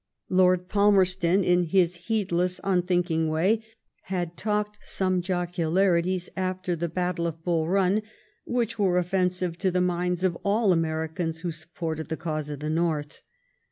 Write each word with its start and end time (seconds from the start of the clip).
Lord 0.29 0.67
Palmerston, 0.67 1.43
in 1.43 1.65
his 1.65 1.93
heedless, 2.07 2.59
unthinking 2.63 3.29
way, 3.29 3.63
had 4.05 4.29
John 4.29 4.33
Stuart 4.33 4.43
Mill 4.45 4.55
talked 4.63 4.79
some 4.83 5.21
jocularities 5.21 6.27
after 6.35 6.75
the 6.75 6.89
battle 6.89 7.27
of 7.27 7.43
Bull 7.43 7.67
Run 7.67 8.01
which 8.43 8.79
were 8.79 8.97
offensive 8.97 9.59
to 9.59 9.69
the 9.69 9.79
minds 9.79 10.23
of 10.23 10.35
all 10.43 10.71
Americans 10.71 11.41
who 11.41 11.51
supported 11.51 12.09
the 12.09 12.17
cause 12.17 12.49
of 12.49 12.61
the 12.61 12.69
North. 12.71 13.21